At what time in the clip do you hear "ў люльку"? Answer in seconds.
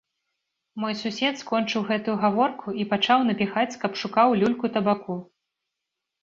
4.31-4.65